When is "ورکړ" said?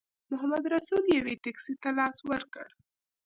2.29-2.65